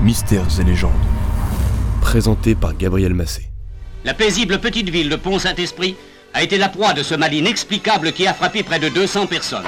[0.00, 0.92] Mystères et légendes.
[2.00, 3.50] Présenté par Gabriel Massé.
[4.04, 5.96] La paisible petite ville de Pont-Saint-Esprit
[6.34, 9.66] a été la proie de ce mal inexplicable qui a frappé près de 200 personnes.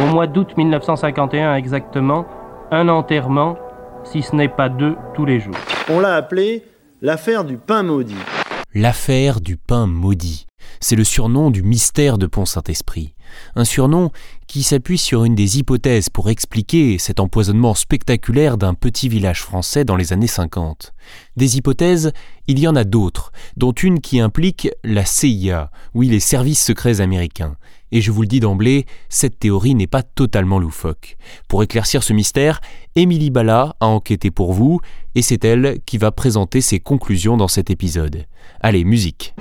[0.00, 2.26] Au mois d'août 1951 exactement,
[2.70, 3.58] un enterrement,
[4.02, 5.56] si ce n'est pas deux, tous les jours.
[5.90, 6.64] On l'a appelé
[7.02, 8.16] l'affaire du pain maudit.
[8.74, 10.46] L'affaire du pain maudit.
[10.80, 13.14] C'est le surnom du mystère de Pont-Saint-Esprit.
[13.54, 14.10] Un surnom
[14.46, 19.84] qui s'appuie sur une des hypothèses pour expliquer cet empoisonnement spectaculaire d'un petit village français
[19.84, 20.94] dans les années 50.
[21.36, 22.12] Des hypothèses,
[22.46, 27.00] il y en a d'autres, dont une qui implique la CIA, oui les services secrets
[27.00, 27.56] américains.
[27.92, 31.16] Et je vous le dis d'emblée, cette théorie n'est pas totalement loufoque.
[31.48, 32.60] Pour éclaircir ce mystère,
[32.96, 34.80] Émilie Bala a enquêté pour vous,
[35.14, 38.26] et c'est elle qui va présenter ses conclusions dans cet épisode.
[38.60, 39.34] Allez, musique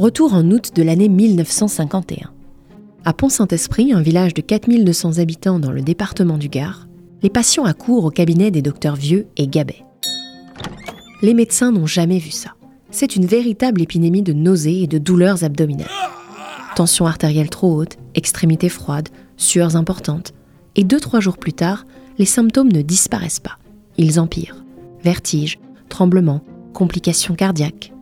[0.00, 2.30] Retour en août de l'année 1951.
[3.04, 6.88] À Pont-Saint-Esprit, un village de 4200 habitants dans le département du Gard,
[7.22, 9.84] les patients accourent au cabinet des docteurs Vieux et Gabet.
[11.20, 12.54] Les médecins n'ont jamais vu ça.
[12.90, 15.86] C'est une véritable épidémie de nausées et de douleurs abdominales.
[16.76, 20.32] Tension artérielle trop haute, extrémités froides, sueurs importantes.
[20.76, 21.84] Et deux, trois jours plus tard,
[22.16, 23.58] les symptômes ne disparaissent pas.
[23.98, 24.64] Ils empirent.
[25.04, 25.58] Vertiges,
[25.90, 26.40] tremblements,
[26.72, 27.92] complications cardiaques.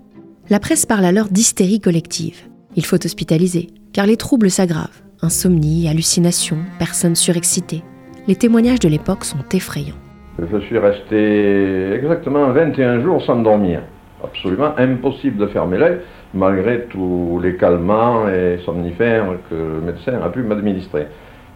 [0.50, 2.40] La presse parle alors d'hystérie collective.
[2.74, 5.02] Il faut hospitaliser, car les troubles s'aggravent.
[5.20, 7.82] Insomnie, hallucinations, personnes surexcitées.
[8.26, 9.98] Les témoignages de l'époque sont effrayants.
[10.38, 13.82] Je suis resté exactement 21 jours sans dormir.
[14.24, 15.98] Absolument impossible de fermer l'œil,
[16.32, 21.08] malgré tous les calmants et somnifères que le médecin a pu m'administrer.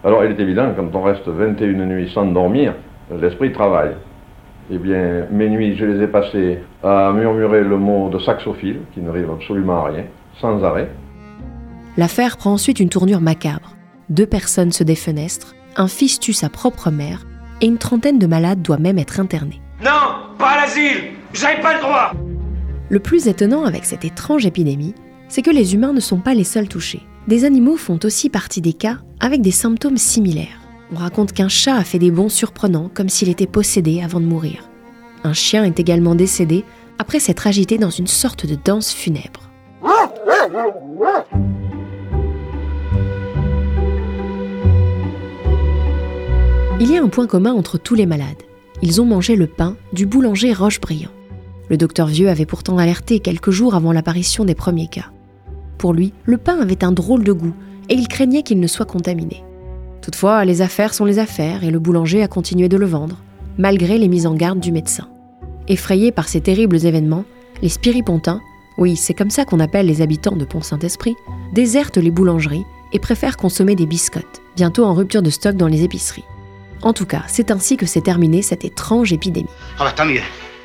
[0.04, 2.74] Alors il est évident, quand on reste 21 nuits sans dormir,
[3.10, 3.94] l'esprit travaille.
[4.74, 9.00] Eh bien, mes nuits, je les ai passées à murmurer le mot de saxophile, qui
[9.00, 10.04] ne rive absolument à rien,
[10.40, 10.88] sans arrêt.
[11.98, 13.76] L'affaire prend ensuite une tournure macabre.
[14.08, 17.26] Deux personnes se défenestrent, un fils tue sa propre mère,
[17.60, 19.60] et une trentaine de malades doit même être internés.
[19.84, 19.90] Non,
[20.38, 21.02] pas à l'asile
[21.34, 22.12] J'avais pas le droit
[22.88, 24.94] Le plus étonnant avec cette étrange épidémie,
[25.28, 27.02] c'est que les humains ne sont pas les seuls touchés.
[27.28, 30.61] Des animaux font aussi partie des cas avec des symptômes similaires.
[30.92, 34.26] On raconte qu'un chat a fait des bonds surprenants comme s'il était possédé avant de
[34.26, 34.68] mourir.
[35.24, 36.64] Un chien est également décédé
[36.98, 39.48] après s'être agité dans une sorte de danse funèbre.
[46.78, 48.42] Il y a un point commun entre tous les malades.
[48.82, 51.10] Ils ont mangé le pain du boulanger Roche-Brillant.
[51.70, 55.10] Le docteur Vieux avait pourtant alerté quelques jours avant l'apparition des premiers cas.
[55.78, 57.54] Pour lui, le pain avait un drôle de goût
[57.88, 59.42] et il craignait qu'il ne soit contaminé.
[60.02, 63.18] Toutefois, les affaires sont les affaires et le boulanger a continué de le vendre,
[63.56, 65.08] malgré les mises en garde du médecin.
[65.68, 67.24] Effrayés par ces terribles événements,
[67.62, 68.40] les spiripontins,
[68.78, 71.14] oui, c'est comme ça qu'on appelle les habitants de Pont-Saint-Esprit,
[71.52, 75.84] désertent les boulangeries et préfèrent consommer des biscottes, bientôt en rupture de stock dans les
[75.84, 76.24] épiceries.
[76.82, 79.48] En tout cas, c'est ainsi que s'est terminée cette étrange épidémie.
[79.78, 80.20] Ah bah tant mieux.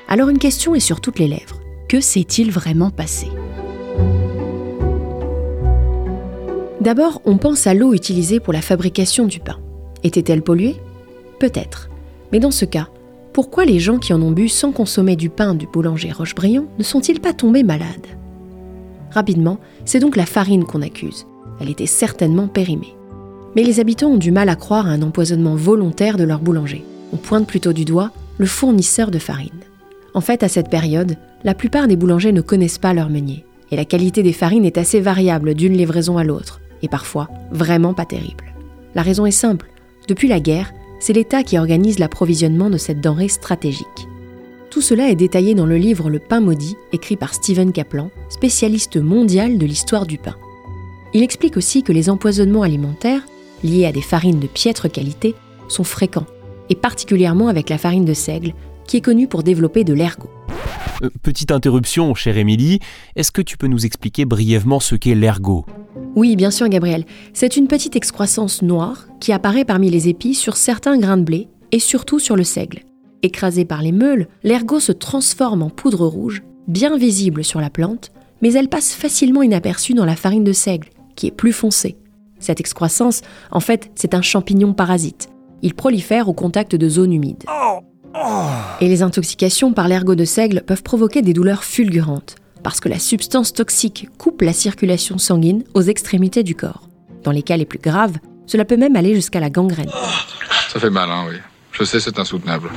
[0.08, 1.62] Alors une question est sur toutes les lèvres.
[1.88, 3.28] Que s'est-il vraiment passé?
[6.88, 9.58] D'abord, on pense à l'eau utilisée pour la fabrication du pain.
[10.06, 10.78] Était-elle polluée?
[11.38, 11.90] Peut-être.
[12.32, 12.88] Mais dans ce cas,
[13.34, 16.84] pourquoi les gens qui en ont bu sans consommer du pain du boulanger Rochebriand ne
[16.86, 18.08] sont-ils pas tombés malades?
[19.12, 21.28] Rapidement, c'est donc la farine qu'on accuse.
[21.60, 22.96] Elle était certainement périmée.
[23.58, 26.86] Mais les habitants ont du mal à croire à un empoisonnement volontaire de leur boulanger.
[27.12, 29.50] On pointe plutôt du doigt le fournisseur de farine.
[30.14, 33.76] En fait, à cette période, la plupart des boulangers ne connaissent pas leur meunier, et
[33.76, 38.06] la qualité des farines est assez variable d'une livraison à l'autre, et parfois vraiment pas
[38.06, 38.54] terrible.
[38.96, 39.70] La raison est simple.
[40.08, 44.08] Depuis la guerre, c'est l'État qui organise l'approvisionnement de cette denrée stratégique.
[44.70, 48.98] Tout cela est détaillé dans le livre Le pain maudit, écrit par Stephen Kaplan, spécialiste
[48.98, 50.36] mondial de l'histoire du pain.
[51.14, 53.22] Il explique aussi que les empoisonnements alimentaires,
[53.64, 55.36] liés à des farines de piètre qualité,
[55.68, 56.28] sont fréquents,
[56.70, 58.54] et particulièrement avec la farine de seigle,
[58.86, 60.30] qui est connue pour développer de l'ergot.
[61.04, 62.80] Euh, petite interruption, chère Émilie,
[63.16, 65.66] est-ce que tu peux nous expliquer brièvement ce qu'est l'ergot?
[66.18, 67.06] Oui, bien sûr, Gabriel.
[67.32, 71.48] C'est une petite excroissance noire qui apparaît parmi les épis sur certains grains de blé
[71.72, 72.80] et surtout sur le seigle.
[73.22, 78.12] Écrasé par les meules, l'ergot se transforme en poudre rouge, bien visible sur la plante,
[78.42, 81.98] mais elle passe facilement inaperçue dans la farine de seigle, qui est plus foncée.
[82.40, 83.22] Cette excroissance,
[83.52, 85.30] en fait, c'est un champignon parasite.
[85.62, 87.44] Il prolifère au contact de zones humides.
[88.82, 92.38] Et les intoxications par l'ergot de seigle peuvent provoquer des douleurs fulgurantes,
[92.68, 96.90] parce que la substance toxique coupe la circulation sanguine aux extrémités du corps.
[97.24, 99.90] Dans les cas les plus graves, cela peut même aller jusqu'à la gangrène.
[100.74, 101.38] Ça fait mal, hein, oui.
[101.72, 102.70] Je sais, c'est insoutenable.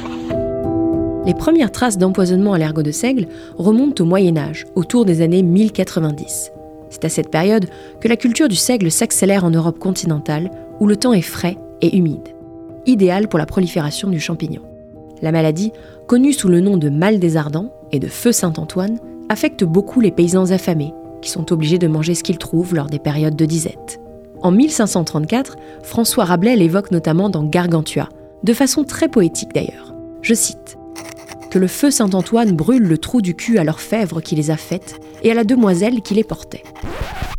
[1.27, 3.27] Les premières traces d'empoisonnement à l'ergot de seigle
[3.59, 6.53] remontent au Moyen Âge, autour des années 1090.
[6.91, 7.69] C'est à cette période
[8.01, 11.97] que la culture du seigle s'accélère en Europe continentale, où le temps est frais et
[11.97, 12.29] humide.
[12.87, 14.63] idéal pour la prolifération du champignon.
[15.21, 15.73] La maladie,
[16.07, 19.01] connue sous le nom de mal des ardents et de feu Saint-Antoine,
[19.31, 20.93] affecte beaucoup les paysans affamés,
[21.23, 24.01] qui sont obligés de manger ce qu'ils trouvent lors des périodes de disette.
[24.43, 28.09] En 1534, François Rabelais l'évoque notamment dans Gargantua,
[28.43, 29.95] de façon très poétique d'ailleurs.
[30.21, 30.77] Je cite
[31.51, 34.99] Que le feu Saint-Antoine brûle le trou du cul à l'orfèvre qui les a faites
[35.23, 36.65] et à la demoiselle qui les portait.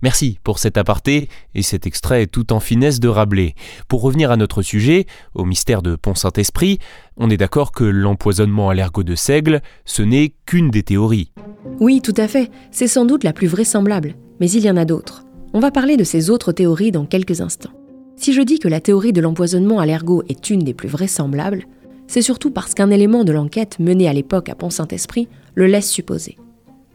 [0.04, 3.54] Merci pour cet aparté et cet extrait tout en finesse de Rabelais.
[3.88, 5.06] Pour revenir à notre sujet,
[5.36, 6.80] au mystère de Pont-Saint-Esprit,
[7.18, 11.32] on est d'accord que l'empoisonnement à l'ergot de seigle, ce n'est qu'une des théories.
[11.80, 14.86] Oui, tout à fait, c'est sans doute la plus vraisemblable, mais il y en a
[14.86, 15.24] d'autres.
[15.54, 17.74] On va parler de ces autres théories dans quelques instants.
[18.16, 21.66] Si je dis que la théorie de l'empoisonnement à l'ergot est une des plus vraisemblables,
[22.08, 26.38] c'est surtout parce qu'un élément de l'enquête menée à l'époque à Pont-Saint-Esprit le laisse supposer.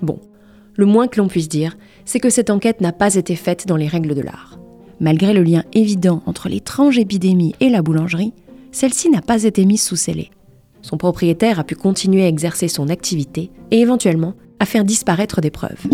[0.03, 0.21] Bon,
[0.75, 1.77] le moins que l'on puisse dire,
[2.07, 4.59] c'est que cette enquête n'a pas été faite dans les règles de l'art.
[4.99, 8.33] Malgré le lien évident entre l'étrange épidémie et la boulangerie,
[8.73, 10.31] celle-ci n'a pas été mise sous scellé.
[10.81, 15.51] Son propriétaire a pu continuer à exercer son activité et éventuellement à faire disparaître des
[15.51, 15.87] preuves.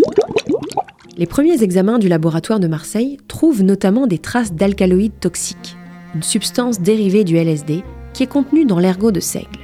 [1.17, 5.75] Les premiers examens du laboratoire de Marseille trouvent notamment des traces d'alcaloïdes toxiques,
[6.15, 7.83] une substance dérivée du LSD
[8.13, 9.59] qui est contenue dans l'ergot de seigle.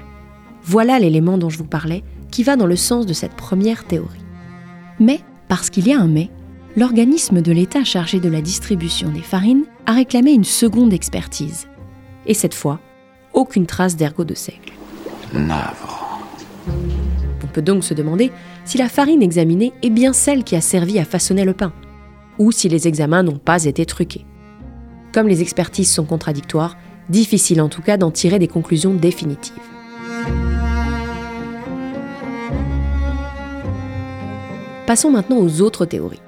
[0.64, 4.26] Voilà l'élément dont je vous parlais qui va dans le sens de cette première théorie.
[5.00, 6.30] Mais, parce qu'il y a un mais,
[6.76, 11.68] l'organisme de l'État chargé de la distribution des farines a réclamé une seconde expertise.
[12.26, 12.80] Et cette fois,
[13.34, 14.74] aucune trace d'ergot de seigle.
[15.34, 16.20] Navre.
[17.44, 18.32] On peut donc se demander
[18.66, 21.74] si la farine examinée est bien celle qui a servi à façonner le pain,
[22.38, 24.26] ou si les examens n'ont pas été truqués.
[25.14, 26.78] Comme les expertises sont contradictoires,
[27.10, 29.54] difficile en tout cas d'en tirer des conclusions définitives.
[34.86, 36.22] Passons maintenant aux autres théories.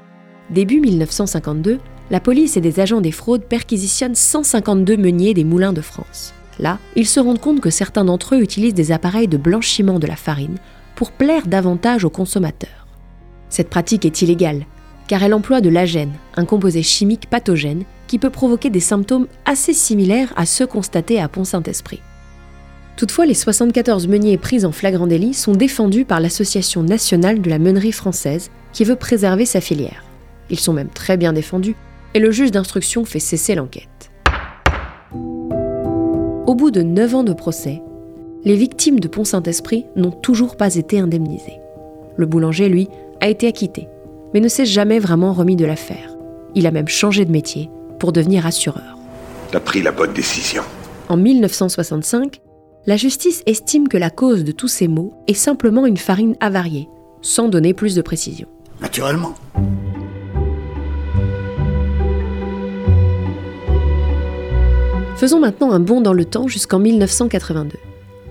[0.51, 5.79] Début 1952, la police et des agents des fraudes perquisitionnent 152 meuniers des moulins de
[5.79, 6.33] France.
[6.59, 10.07] Là, ils se rendent compte que certains d'entre eux utilisent des appareils de blanchiment de
[10.07, 10.57] la farine
[10.95, 12.85] pour plaire davantage aux consommateurs.
[13.47, 14.65] Cette pratique est illégale,
[15.07, 19.73] car elle emploie de l'agène, un composé chimique pathogène qui peut provoquer des symptômes assez
[19.73, 22.01] similaires à ceux constatés à Pont-Saint-Esprit.
[22.97, 27.57] Toutefois, les 74 meuniers pris en flagrant délit sont défendus par l'Association nationale de la
[27.57, 30.03] meunerie française, qui veut préserver sa filière.
[30.51, 31.75] Ils sont même très bien défendus,
[32.13, 34.11] et le juge d'instruction fait cesser l'enquête.
[36.45, 37.81] Au bout de 9 ans de procès,
[38.43, 41.59] les victimes de Pont-Saint-Esprit n'ont toujours pas été indemnisées.
[42.17, 42.89] Le boulanger, lui,
[43.21, 43.87] a été acquitté,
[44.33, 46.15] mais ne s'est jamais vraiment remis de l'affaire.
[46.53, 47.69] Il a même changé de métier
[47.99, 48.97] pour devenir assureur.
[49.51, 50.63] T'as pris la bonne décision.
[51.07, 52.41] En 1965,
[52.87, 56.89] la justice estime que la cause de tous ces maux est simplement une farine avariée,
[57.21, 58.47] sans donner plus de précision.
[58.81, 59.35] Naturellement.
[65.21, 67.77] Faisons maintenant un bond dans le temps jusqu'en 1982.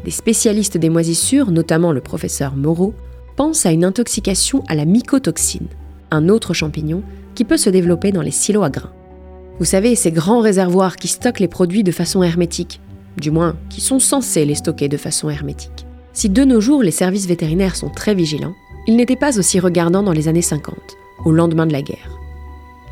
[0.05, 2.95] Des spécialistes des moisissures, notamment le professeur Moreau,
[3.37, 5.69] pensent à une intoxication à la mycotoxine,
[6.11, 7.05] un autre champignon
[7.37, 8.91] qui peut se développer dans les silos à grains.
[9.61, 12.81] Vous savez, ces grands réservoirs qui stockent les produits de façon hermétique,
[13.17, 15.87] du moins qui sont censés les stocker de façon hermétique.
[16.13, 18.57] Si de nos jours les services vétérinaires sont très vigilants,
[18.89, 20.75] ils n'étaient pas aussi regardants dans les années 50,
[21.25, 22.20] au lendemain de la guerre.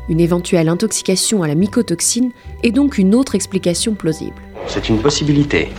[0.09, 2.31] Une éventuelle intoxication à la mycotoxine
[2.63, 4.41] est donc une autre explication plausible.
[4.67, 5.69] C'est une possibilité.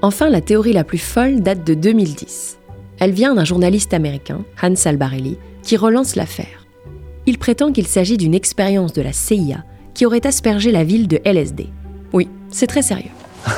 [0.00, 2.58] Enfin, la théorie la plus folle date de 2010.
[3.00, 6.66] Elle vient d'un journaliste américain, Hans Albarelli, qui relance l'affaire.
[7.26, 11.20] Il prétend qu'il s'agit d'une expérience de la CIA qui aurait aspergé la ville de
[11.24, 11.66] LSD.
[12.12, 13.10] Oui, c'est très sérieux.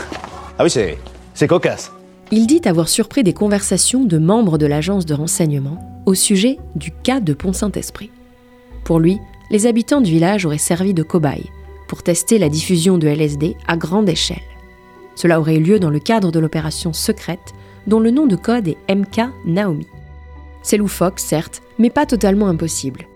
[0.59, 0.99] Ah oui, c'est,
[1.33, 1.91] c'est cocasse.
[2.31, 6.91] Il dit avoir surpris des conversations de membres de l'agence de renseignement au sujet du
[6.91, 8.11] cas de Pont-Saint-Esprit.
[8.85, 9.19] Pour lui,
[9.51, 11.51] les habitants du village auraient servi de cobayes
[11.89, 14.39] pour tester la diffusion de LSD à grande échelle.
[15.17, 17.53] Cela aurait eu lieu dans le cadre de l'opération secrète
[17.87, 19.87] dont le nom de code est MK Naomi.
[20.63, 23.07] C'est loufoque, certes, mais pas totalement impossible.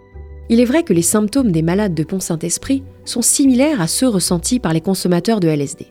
[0.48, 4.58] Il est vrai que les symptômes des malades de Pont-Saint-Esprit sont similaires à ceux ressentis
[4.58, 5.86] par les consommateurs de LSD.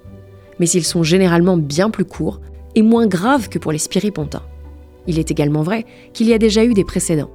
[0.59, 2.41] Mais ils sont généralement bien plus courts
[2.75, 4.43] et moins graves que pour les spiripontins.
[5.07, 7.31] Il est également vrai qu'il y a déjà eu des précédents.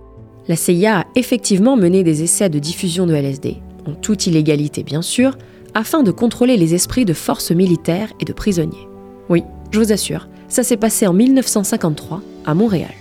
[0.49, 5.03] La CIA a effectivement mené des essais de diffusion de LSD, en toute illégalité bien
[5.03, 5.37] sûr,
[5.75, 8.89] afin de contrôler les esprits de forces militaires et de prisonniers.
[9.29, 12.95] Oui, je vous assure, ça s'est passé en 1953 à Montréal.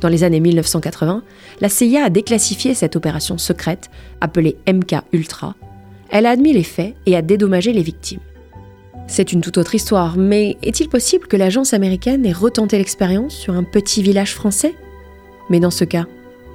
[0.00, 1.22] Dans les années 1980,
[1.60, 3.88] la CIA a déclassifié cette opération secrète,
[4.20, 5.54] appelée MK Ultra.
[6.10, 8.20] Elle a admis les faits et a dédommagé les victimes.
[9.06, 13.54] C'est une toute autre histoire, mais est-il possible que l'agence américaine ait retenté l'expérience sur
[13.54, 14.74] un petit village français?
[15.50, 16.06] Mais dans ce cas,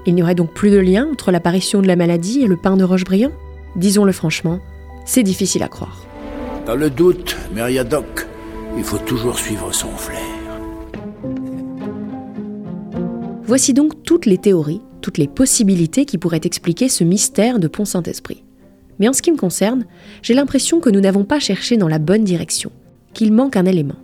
[0.09, 2.75] il n'y aurait donc plus de lien entre l'apparition de la maladie et le pain
[2.75, 3.31] de Rochebriand?
[3.75, 4.59] Disons-le franchement,
[5.05, 6.03] c'est difficile à croire.
[6.65, 8.27] Dans le doute, Meriadoc,
[8.77, 10.19] Il faut toujours suivre son flair.
[13.43, 17.85] Voici donc toutes les théories, toutes les possibilités qui pourraient expliquer ce mystère de Pont
[17.85, 18.43] Saint-Esprit.
[18.99, 19.85] Mais en ce qui me concerne,
[20.21, 22.71] j'ai l'impression que nous n'avons pas cherché dans la bonne direction,
[23.13, 23.95] qu'il manque un élément.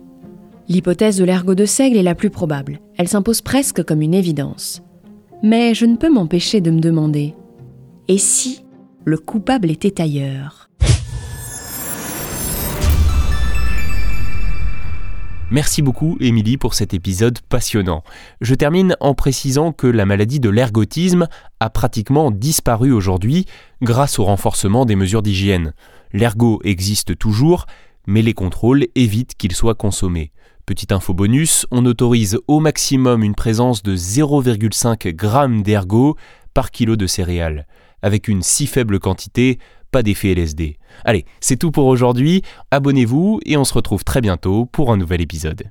[0.68, 4.82] L'hypothèse de l'ergot de seigle est la plus probable, elle s'impose presque comme une évidence.
[5.42, 7.34] Mais je ne peux m'empêcher de me demander,
[8.08, 8.64] et si
[9.04, 10.70] le coupable était ailleurs?
[15.50, 18.02] Merci beaucoup Émilie pour cet épisode passionnant.
[18.40, 21.28] Je termine en précisant que la maladie de l'ergotisme
[21.60, 23.44] a pratiquement disparu aujourd'hui
[23.82, 25.72] grâce au renforcement des mesures d'hygiène.
[26.12, 27.66] L'ergot existe toujours,
[28.08, 30.32] mais les contrôles évitent qu'il soit consommé.
[30.66, 36.16] Petite info bonus, on autorise au maximum une présence de 0,5 g d'ergot
[36.54, 37.68] par kilo de céréales.
[38.02, 39.60] Avec une si faible quantité,
[39.92, 40.76] pas d'effet LSD.
[41.04, 42.42] Allez, c'est tout pour aujourd'hui.
[42.72, 45.70] Abonnez-vous et on se retrouve très bientôt pour un nouvel épisode.